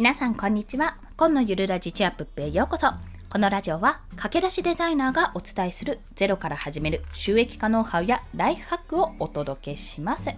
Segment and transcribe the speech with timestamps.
[0.00, 0.96] 皆さんこんにちは。
[1.18, 2.86] 今のゆるラジチアップへようこそ。
[3.28, 10.30] このラジオは駆け出しデザイナーがお伝えするゼロから始める収益化ノウハウやライフハックをお届けします。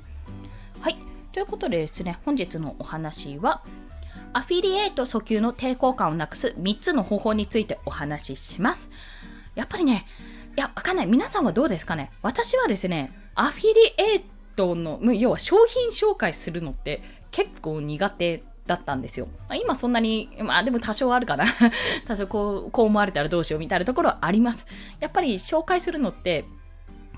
[0.80, 0.96] はい。
[1.30, 3.62] ということでですね本日のお話は
[4.32, 8.90] アフィリエイト訴求の抵抗感をなくす3つの方法についてお話しします。
[9.54, 10.06] やっぱりね
[10.56, 11.06] いや、わかんない。
[11.06, 12.10] 皆さんはどうですかね。
[12.22, 13.68] 私はですね、アフィリ
[14.12, 14.24] エイ
[14.56, 17.00] トの、要は商品紹介するのって
[17.30, 18.42] 結構苦手
[18.74, 19.28] だったんですよ。
[19.48, 21.44] ま今そんなに、まあでも多少あるかな。
[22.06, 24.66] 多少こう、こう思われたらどうしようみたいなところはあります。
[25.00, 26.46] やっぱり紹介するのって、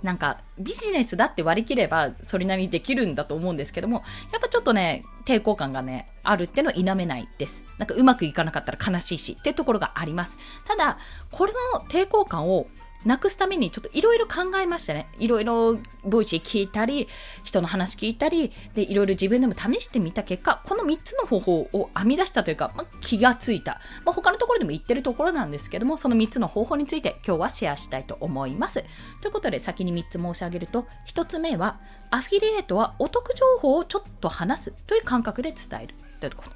[0.02, 7.64] なんかビジネスだって割り切ればそれなりにできるんだと思うんですけども、やっぱちょっとね、抵抗感がね、あるってのは否めないです。
[7.78, 10.36] なんかうまくいかなかったら悲しいしっていうところがあります。
[10.66, 10.98] ただ、
[11.30, 12.66] これの抵抗感を
[13.04, 15.08] なくすためにちょっといろいろ考えましたね。
[15.18, 17.08] いろいろVoicy 聞いたり、
[17.42, 23.80] 人の話聞いたり、で、いろいろ自分でも試してみた結果、この3つの方法を編み出したというか、ま、気がついた。
[24.04, 28.84] まあ、他のところでも言ってるところなんですけども、その3つの方法について今日はシェアしたいと思います。
[29.20, 36.52] ということで、先に3つ申し上げると、1つ目は、アフィリエイトはお得情報をちょっと話すという感覚で伝えるというところ。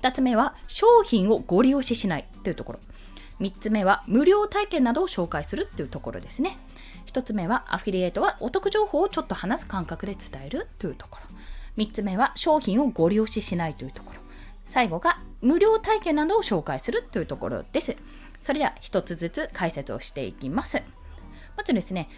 [0.00, 2.80] 2つ目は、商品をごり押ししないというところ。
[3.40, 6.58] 3つ目は無料体験などを紹介するっていうところですね。
[7.06, 11.36] 1つ目はアフィリエイトはお得情報をちょっと話す感覚で伝えるというところ。
[11.82, 14.20] 3つ目は商品をご利用ししないというところ。
[14.66, 17.96] 最後が無料体験などを紹介するというところです。
[18.42, 20.82] それでは1つずつ解説をしていきます。
[21.56, 22.08] まずですね、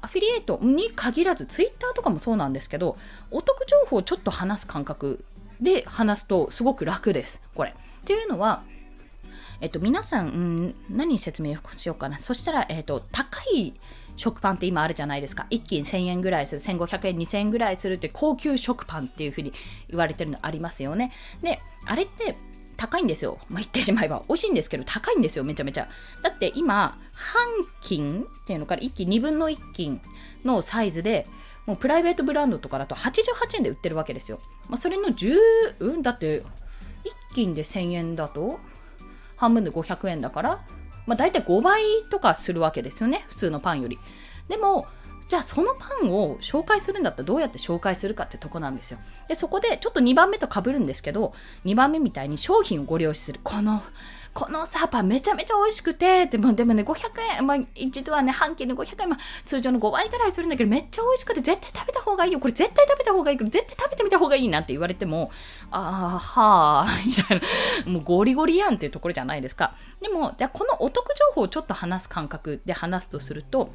[0.00, 2.96] アフィリエイトに限らず、ツイッターとかもそうなんですけど、
[3.30, 5.24] お得情報をちょっと話す感覚
[5.60, 7.42] で話すとすごく楽です。
[7.54, 7.70] これ。
[7.70, 8.62] っていうのは、
[9.60, 12.18] えっと、皆さん、うん、何説明しようかな。
[12.18, 13.74] そしたら、えっと、高い
[14.16, 15.46] 食パンって今あるじゃないですか。
[15.50, 19.52] 一斤1000円ぐらいする、1500円、2000円ぐらいするって高級食パンっていう風に
[19.88, 21.12] 言われてるのありますよね。
[21.42, 22.36] で、あれって
[22.76, 23.38] 高いんですよ。
[23.48, 24.22] まあ、言ってしまえば。
[24.28, 25.88] 美味しいんですけど、高いんですよ、めちゃめちゃ。
[26.22, 27.42] だって今、半
[27.82, 30.00] 斤っていうのから1斤、2分の1斤
[30.44, 31.26] のサイズで、
[31.66, 34.40] もうプライベートブランドとかだと88円で売ってるわけですよ。
[34.68, 35.36] まあ、それの10、
[35.80, 36.42] うん、だって、
[37.32, 38.60] 1斤で1000円だと、
[39.38, 40.60] 半分で500円だから、
[41.06, 43.24] まあ、大体5倍とかするわけですよね。
[43.28, 43.98] 普通のパンより。
[44.48, 44.86] でも
[45.28, 48.98] じゃあそのパンを紹介するんだったらどうやって紹介するかってとこなんですよ。
[49.28, 51.32] でそこでちょっと2番目と被るんですけど
[51.64, 53.40] 2番目みたいに商品をご利用しする。
[53.44, 53.82] この
[54.34, 62.40] このサーパンめちゃめちゃ美味しくて、でもでもね、500円、まあ、一度はね、半期で500円、まあ、通常の5倍ぐらいするんだけど、めっちゃ美味しくて、絶対食べた方がいいよ。
[62.40, 65.30] これ絶対食べた方がいいけど、絶対食べてみた方がいいなって言われても、
[65.70, 67.40] ああ、はあ、みたい
[67.86, 69.74] な、もうゴリゴリやんっていうところじゃないですか。
[70.00, 73.72] でも、じゃこのお得情報をちょっと話す感覚で話すとすると、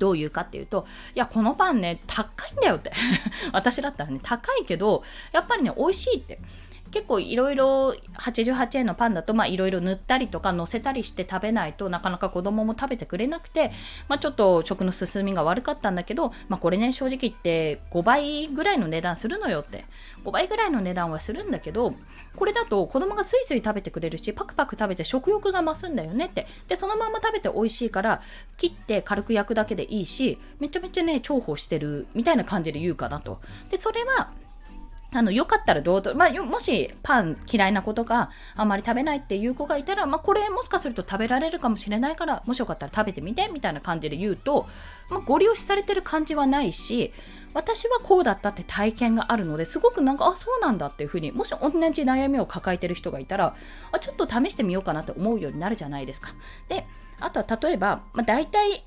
[0.00, 2.90] どういうかっていうと、いや、このパンね、高いんだよって
[3.52, 6.40] 私だったらね、高いけど、やっぱりね、美味しいって。
[6.90, 13.70] 結構いろいろ88円のパンだといろいろ塗ったりとか乗せたりして食べないとなかなか子供も食べてくれなくて、
[14.08, 19.84] まあ、ちょっと食の進みが悪かったんだけど、まあ、これね正直言って5倍ぐらいの値段するのよって。
[20.24, 21.94] 5倍ぐらいの値段はするんだけど
[22.36, 26.46] これだと子供がスイスイ食べてくれるしパクパク食べて食欲が増すんだよねって。
[26.68, 28.20] でそのまま食べて美味しいから
[28.56, 33.40] 切って軽く焼くだけでいいしめちゃめちゃね重宝してるみたいな感じで言うかなと。
[33.70, 34.30] でそれは
[35.12, 44.68] あの、よかったらどうぞ、まあ、もしパン嫌いな子とか、あんまり食べないっていう子がいたら、まあ、これもしかすると食べられるかもしれないから、もしよかったら食べてみて、みたいな感じで言うと、
[45.08, 47.12] まあ、ご利用しされてる感じはないし、
[47.54, 53.56] 私はこうだったって体験があるのですごくなんか、あ、そうなんだっていうふうに、もし同じ悩みを抱えてる人がいたら、
[53.90, 56.30] あ、ちょっと試してみようかなって思うようになるじゃないですか。
[56.68, 56.86] で、
[57.18, 58.84] あとは例えば、まあ、大体、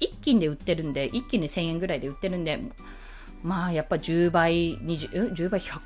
[0.00, 2.60] 1斤で売ってるんで、1斤で1000円ぐらいで売ってるんで、
[3.42, 5.80] まあやっぱ10倍、20、10倍 100?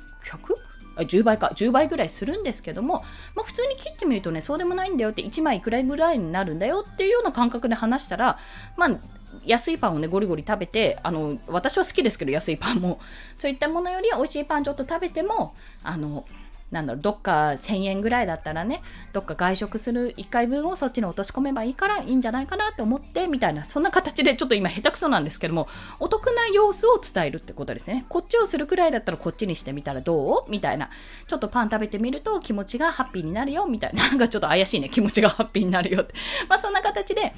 [0.97, 3.03] 10倍か、10倍ぐらいするんですけども、
[3.35, 8.39] まあ、普通に切ってみるとね、そうでもないんだよって、1枚いくらぐらいになるんだよっていうような感覚で話したら、
[8.75, 8.97] まあ、
[9.45, 12.99] 安いパンをね、ゴリゴリ食べて、あの、私は好きですけど、安いパンも、
[13.37, 16.25] そういったものより美味しいパンちょっと食べても、あの、
[16.71, 18.81] なんだろう、どっか1000円ぐらいだったらね、
[19.13, 25.67] どっか外食する1回分をそっちに落とし込めばいいからいいんじゃないかなって思って、みたいな、そんな形でちょっと今下手くそなんですけども、
[25.99, 28.05] お得な様子を伝えるってことですね。
[28.09, 30.51] こっちをするくらいだったらこっちにしてみたらどう？
[30.51, 30.89] みたいな。
[31.27, 34.09] ちょっとパン食べてみると気持ちがハッピーになるよ、みたいな。
[34.09, 36.15] なんかちょっと怪しいね、気持ちがハッピーになるよって。
[36.49, 37.33] まあそんな形で、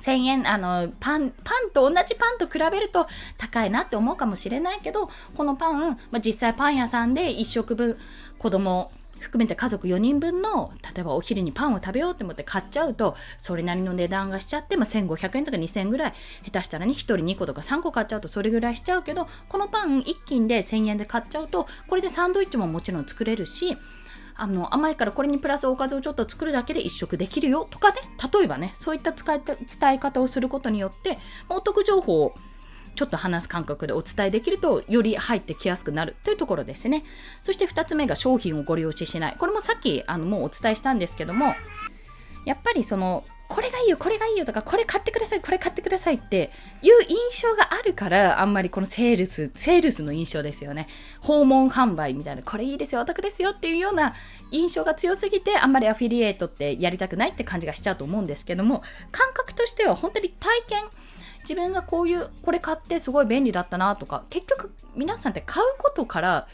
[0.00, 3.06] 1000円、あの、パン、パンと同じパンと比べると
[3.38, 7.98] 高いなって思うかもしれないけど、このパン、まあ、実際パン屋さんで1食分
[8.38, 8.90] 子供
[9.20, 16.12] 含めて家族4人分の例えばお昼にパンを食べようと思って買っちゃうとそれなりの値段がしちゃって、まあ、1500円とか2000円ぐらい
[16.44, 23.76] 下手したらね1人2個とか3個買っちゃうとそれぐらいしちゃうけどこのパン1斤で1000円で買っちゃうとこれでサンドイッチももちろん作れるし
[24.38, 27.96] あの甘いからこれにプラスおかずをちょっと作るだけで1食できるよとかね。
[28.32, 29.56] 例えばねそういった使い伝
[29.94, 31.18] え方をすることによって
[31.48, 32.34] お得情報を
[32.96, 37.04] ちょっと話す感覚でお伝えできるとより入ってきやすくなるというところですね。
[37.44, 39.36] そして2つ目が商品をご利用ししない。
[39.38, 41.54] これもさっきあのもうお伝えしたんですけども
[42.44, 46.50] やっぱりそのこれがいいよ、これがいいよとか、これ買ってください、これ買ってくださいって
[46.82, 50.88] いう印象があるから、あんまりこのセールス、セールスの印象ですよね。
[51.20, 54.14] 訪問販売みたいな、これいいですよ、お得ですよっていうような
[54.50, 58.82] 印象が強すぎて、あんまりアフィリエイトってやりたくないって感じがしちゃうと思うんですけども、
[59.12, 60.84] 感覚としては本当に体験、
[61.42, 66.48] 自分がこういう、これ買ってすごい便利だったなとか、結局皆さんって買うことから、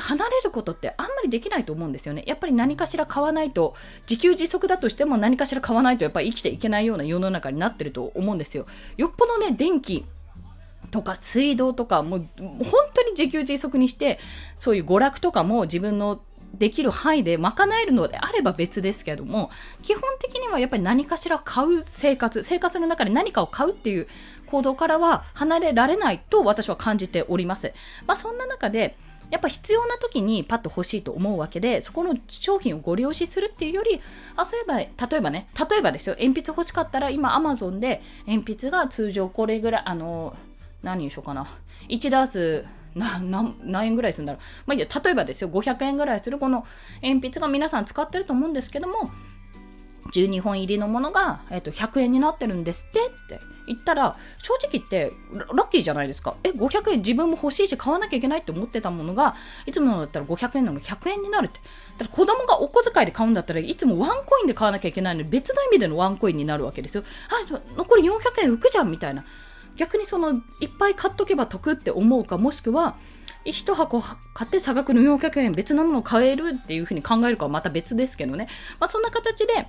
[0.00, 2.24] 離れることってあんまりできないと思うんですよね。
[2.26, 3.74] やっぱり何かしら買わないと、
[4.08, 8.66] 自給自足だとしても何かしら買わないとやっぱり生きていけないような世の中になってると思うんですよ。
[8.96, 10.06] よっぽどね、電気、
[10.90, 14.18] とか水道とかもう本当に自給自足にして
[14.56, 16.20] そういう娯楽とかも自分の
[16.54, 19.50] できる範囲で賄えるのであれば別ですけども
[19.82, 24.08] 基本的にはやっぱり何かしら買う生活生活の中で何かを買うっていう
[24.46, 27.72] 行動からは離れられないと私は感じております。
[28.06, 28.96] まあ、そんな中で
[29.30, 34.00] やっぱ必要な時にパッと欲しいと思うわけで、そこの商品をご利用しするっていうより、
[34.36, 40.36] あ、そういえば、例えばね、例えばですよ、鉛筆欲しかったら今 Amazon で鉛筆が通常これぐらい、あの、
[40.82, 41.46] 何にしようかな。
[41.88, 43.20] 1ダースな
[43.62, 44.42] 何円ぐらいするんだろう。
[44.66, 46.66] まあいいや、例えばですよ、500円ぐらいするこの
[47.02, 49.10] 鉛筆が皆さん使ってると思うんですけども、
[50.12, 53.40] 12本入りのものが、えー、と100円になってるんですってって。
[53.70, 55.12] 言ったら正直言って
[55.54, 56.34] ラッキーじゃないですか。
[56.42, 61.60] え500円自分も欲しいし買わなきゃいけないって思ってたものがいつものだったら500円なの100円になるって。
[61.98, 67.04] だから子供がお小遣いで買うんだったらいつもワンコインで買わなきゃいけないのに別の意味でのワンコインになるわけですよ。
[67.28, 69.24] あ残り400円浮くじゃんみたいな。
[69.76, 72.96] 逆にそのいっぱい買っとけば得って思うかもしくは
[73.44, 74.02] 1箱
[74.34, 78.48] 買って差額の400円別のものを買えるっていうふうに考えるかはまた別ですけどね、
[78.78, 79.68] まあ、そんな形で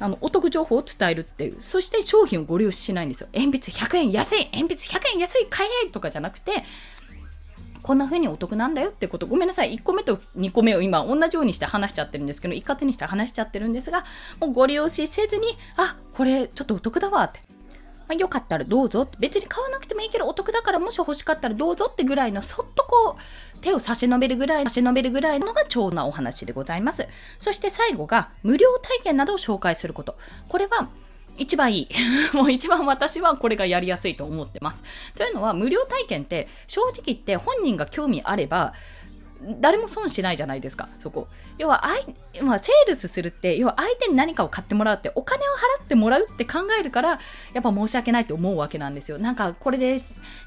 [0.00, 6.64] あのお得情報を伝えるっていうそして商品をご利用しないんですよ鉛筆100円安い鉛筆100円安い買えとかじゃなくて
[7.82, 9.26] こんな風にお得なんだよってこと。
[9.26, 9.74] ごめんなさい。
[9.74, 14.04] 1個目と2個目を今同じようにして話しちゃってるんですけど、一括にして話しちゃってるんですが、
[14.38, 17.40] もうご利用しせずに、あ、これちょっとお得だわって。
[18.10, 19.08] まあ、よかったらどうぞ。
[19.20, 27.06] 別に買わなくてもいいけどお得だからもし欲しかったらどうぞってぐらいのそっとこう手を差し伸べるぐらい、差し伸べるぐらいのが超なお話でございます。
[27.38, 30.16] そして最後が無料体験などを紹介すること。
[30.48, 30.88] これは
[31.38, 31.88] 一番いい。
[32.34, 34.82] もう一番私はこれがやりやすいと思ってます。
[35.14, 38.74] というのは無料体験って正直言って本人が興味あれば
[39.60, 41.28] 誰も損しないじゃないですか、そこ。
[41.58, 41.82] 要は、
[42.42, 45.44] まあ、セールスするって、要は相手に何かを買ってもらうって、お金を
[45.78, 47.18] 払ってもらうって考えるから、
[47.54, 49.18] やっぱ申し訳ないって思うわけなんですよ。
[49.18, 49.98] なんか、これで、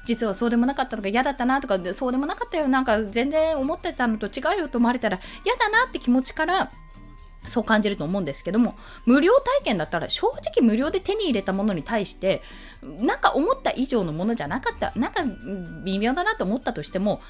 [0.06, 6.70] 実はそうでもなかったとか、嫌だったなとか、そうでもなかったよ、なんか全然思ってたのと違うよと思われたら、嫌だなって気持ちから、
[7.46, 8.74] そう感じると思うんですけども、
[9.04, 12.42] 無料体験だったら正直無料で手に入れたものに対して、
[12.82, 15.24] なんか思った以上のものじゃなかった、なんか
[15.84, 17.20] 微妙だなと思ったとしても、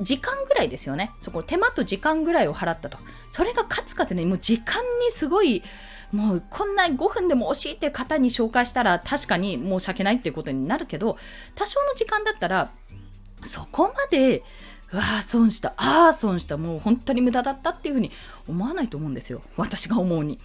[0.00, 1.12] 時間ぐらいですよね。
[1.20, 2.98] そこ手間と時間ぐらいを払ったと。
[3.32, 5.62] それがカツカツね、もう時間にすごい、
[6.12, 11.18] もうこんな5分でも惜しいって方に紹介したら確かに申し訳ないっていうことになるけど、
[11.54, 12.70] 多少の時間だったら、
[13.44, 14.42] そこまで、
[14.90, 18.10] うわあ、損した、ああ、損した、もう本当に無駄だったっていうふうに
[18.48, 19.42] 思わないと思うんですよ。
[19.56, 20.40] 私が思うに。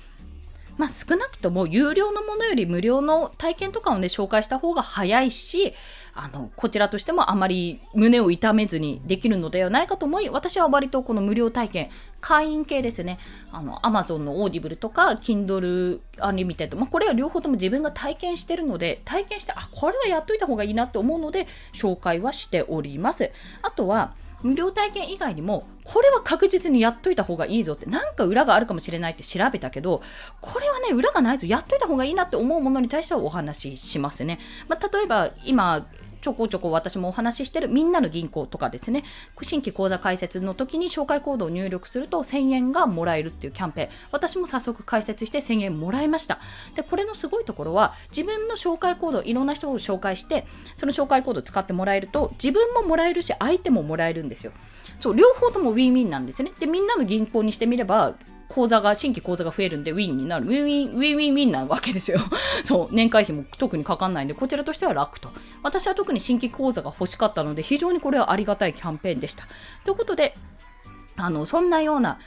[0.77, 5.73] まあ、少なくとも有料のものより無料の体験とかをね、紹介した方が早いし、
[6.15, 11.89] あの、こちらとしてもあまり胸を痛めずにできるのではないかと思い、私は割とこの無料体験、
[12.21, 13.19] 会員系ですね。
[13.51, 23.31] あの、Amazon の Audible とか、Kindle Unlimited、まあ、これは両方とも自分が体験してるので、体験して、あ、これはやっといた方がいいなって思うので、紹介はしております。
[23.61, 24.13] あとは、
[24.43, 30.01] 無料体験以外にも、これは確実にやっといた方がいいぞって、なんか裏があるかもしれないって調べたけど、
[30.41, 34.39] これはね、裏がないぞ、やっといた方がいいなって思うものに対してはお話ししますね。
[34.67, 35.87] まあ、例えば、今、
[36.23, 39.03] ちょこちょこ私もお話ししてるみんなの銀行とかですね、
[39.41, 46.39] 新規口座開設の時に紹介コードを入力すると1000円がもらえるっていうキャンペーン、私も早速開設して1000円もらいました。
[46.75, 50.45] で、これのすごいところは、自分の紹介コード、いろんな人を紹介して、
[50.77, 54.53] その紹介コードを使ってもらえると、自分ももらえるし、相手ももらえるんですよ。
[55.01, 56.53] そう、両方ともウィンウィンなんですね。
[56.57, 58.15] で、みんなの銀行にしてみれば、
[58.53, 60.45] 口座が、新規口座が増えるんでウィンになる。
[60.45, 62.19] ウィンウィン、ウィンウィンウィンなわけですよ。
[62.63, 65.29] そう、年会費も特にかかんないんで、こちらとしては楽と。
[65.63, 69.47] 私は特に新規口座が欲しかったので、非常にこれはありがたいキャンペーンでした。
[69.83, 70.35] ということで、
[71.15, 72.19] あの、そんなような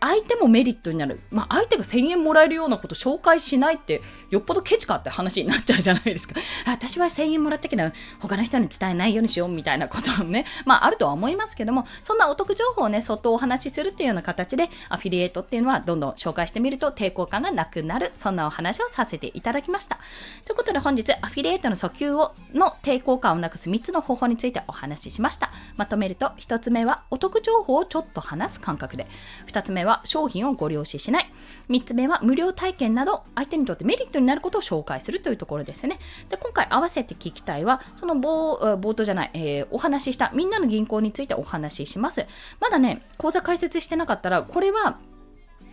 [0.00, 1.20] 相手もメリットになる。
[1.30, 6.34] まあ、相手が1000円もらえるようなこと紹介しないって、よっぽどケチかって話になっちゃうじゃないですか。
[6.66, 19.98] 私は1000円もらったけど、他の人に伝えないようにしようみたいなこともね、まあ、あるとは思いますけども、そんなお得情報をね、そっとお話しするっていうような形で、アフィリエイトっていうのはどんどん紹介してみると抵抗感がなくなる、そんなお話をさせていただきました。
[20.44, 25.50] ということで本日、アフィリエイトの訴求をの抵抗感をなくす3つの方法についてお話ししました。
[25.76, 29.06] まとめると、1つ目はお得情報をちょっと話す感覚で、
[29.46, 31.32] 2 2つ目は商品をご了承しない。
[31.68, 35.98] 3つ目は無料体験など相手にとってメリットになることを紹介するというところですね。
[36.28, 42.26] で今回合わせて聞きたいは、その冒冒頭じゃない、えー、お話ししたみんなの銀行についてお話しします。
[42.60, 44.98] まだね、講座開設してなかったら、これは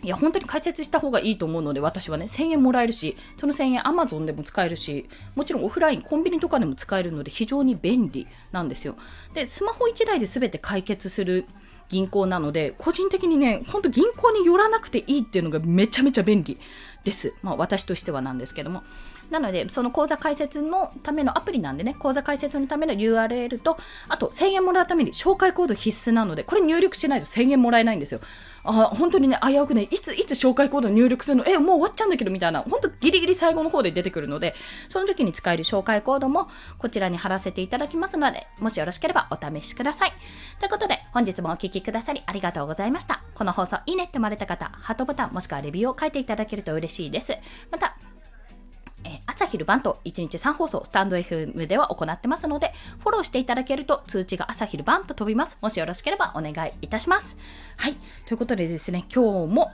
[0.01, 8.95] いや、本当に解説した方がいいと思うので、私はね、1000円もらえるし、その1000円 Amazon でも使えるし、もちろんオフライン、コンビニとかでも使えるので、非常に便利なんですよ。
[9.33, 11.45] で、スマホ1台で全て解決する
[11.89, 16.57] 銀行なので、個人的にね、ほんと銀行に寄らなくていいっていうのがめちゃめちゃ便利。
[17.03, 17.33] です。
[17.41, 18.83] まあ私としてはなんですけども。
[19.29, 23.77] なので、その講座開設のためのアプリなんでね、講座開設のための URL と、
[24.07, 28.21] あと1000円もらうために紹介コード必須なので、これ入力しないと1000円もらえないんですよ。
[28.63, 31.45] あ、本当にね、危うくね、いつ、いつ紹介コード入力するの？
[31.45, 34.55] え、もう終わっちゃうんだけど、みたいな、本当ギリギリ最後の方で出てくるので、
[34.89, 36.47] その時に使える紹介コードも
[36.79, 40.13] こちらに貼らせていただきますので、もしよろしければお試しください。
[40.59, 43.21] ということで、本日もお聴きくださりありがとうございました。
[43.35, 47.37] この放送いいねって思われた方、ハートボタンもしくはレビューを書いていただけると嬉しいしいです。
[47.71, 47.95] また、
[49.05, 55.57] え朝昼晩と1日3放送スタンド FM では行ってますので、フォローしていただけると通知が朝昼晩と飛びます。
[55.61, 57.37] もしよろしければお願いいたします。
[57.77, 57.95] はい。
[58.25, 59.71] ということでですね、今日も、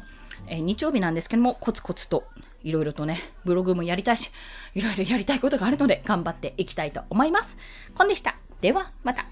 [0.48, 2.26] え、日曜日なんですけども、コツコツと
[2.64, 4.32] いろいろとね、ブログもやりたいし、
[4.76, 7.58] いろいろやりたいことがあるので頑張っていきたいと思います。
[7.96, 8.36] コンでした。
[8.62, 9.26] では、また。